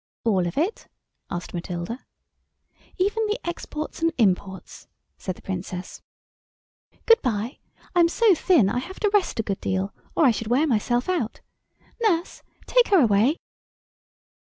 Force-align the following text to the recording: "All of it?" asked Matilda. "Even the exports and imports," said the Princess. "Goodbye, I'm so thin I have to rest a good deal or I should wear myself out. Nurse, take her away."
"All 0.25 0.47
of 0.47 0.57
it?" 0.57 0.87
asked 1.29 1.53
Matilda. 1.53 2.03
"Even 2.97 3.23
the 3.27 3.39
exports 3.47 4.01
and 4.01 4.11
imports," 4.17 4.87
said 5.19 5.35
the 5.35 5.43
Princess. 5.43 6.01
"Goodbye, 7.05 7.59
I'm 7.95 8.07
so 8.07 8.33
thin 8.33 8.67
I 8.67 8.79
have 8.79 8.99
to 9.01 9.11
rest 9.13 9.39
a 9.39 9.43
good 9.43 9.61
deal 9.61 9.93
or 10.15 10.25
I 10.25 10.31
should 10.31 10.47
wear 10.47 10.65
myself 10.65 11.07
out. 11.07 11.41
Nurse, 12.01 12.41
take 12.65 12.87
her 12.87 12.99
away." 12.99 13.37